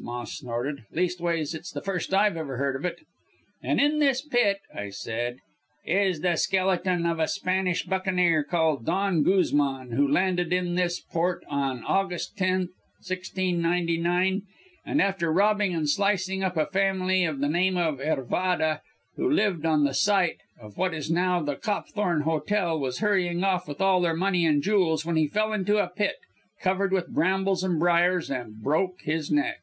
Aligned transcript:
Moss 0.00 0.32
snorted; 0.38 0.82
'leastways, 0.92 1.54
it's 1.54 1.70
the 1.70 1.80
first 1.80 2.12
I've 2.12 2.36
ever 2.36 2.56
heard 2.56 2.74
of 2.74 2.84
it.' 2.84 3.02
"'And 3.62 3.78
in 3.80 4.00
this 4.00 4.22
pit,' 4.26 4.58
I 4.74 4.88
said, 4.90 5.36
'is 5.86 6.20
the 6.20 6.34
skeleton 6.34 7.06
of 7.06 7.20
a 7.20 7.28
Spanish 7.28 7.84
buccaneer 7.84 8.42
called 8.42 8.84
Don 8.84 9.22
Guzman, 9.22 9.92
who 9.92 10.08
landed 10.08 10.52
in 10.52 10.74
this 10.74 10.98
port 11.00 11.44
on 11.48 11.84
August 11.84 12.36
10, 12.36 12.70
1699, 13.08 14.42
and 14.84 15.00
after 15.00 15.32
robbing 15.32 15.72
and 15.76 15.88
slicing 15.88 16.42
up 16.42 16.56
a 16.56 16.66
family 16.66 17.24
of 17.24 17.38
the 17.38 17.46
name 17.48 17.76
of 17.76 18.00
Hervada, 18.00 18.80
who 19.14 19.30
lived 19.30 19.64
on 19.64 19.84
the 19.84 19.94
site 19.94 20.38
of 20.60 20.76
what 20.76 20.92
is 20.92 21.08
now 21.08 21.40
the 21.40 21.54
Copthorne 21.54 22.22
Hotel, 22.22 22.76
was 22.76 22.98
hurrying 22.98 23.44
off 23.44 23.68
with 23.68 23.80
all 23.80 24.00
their 24.00 24.16
money 24.16 24.44
and 24.44 24.60
jewels, 24.60 25.04
when 25.06 25.14
he 25.14 25.28
fell 25.28 25.52
into 25.52 25.78
a 25.78 25.88
pit, 25.88 26.16
covered 26.60 26.90
with 26.92 27.14
brambles 27.14 27.62
and 27.62 27.78
briars, 27.78 28.28
and 28.28 28.56
broke 28.60 29.00
his 29.04 29.30
neck.' 29.30 29.60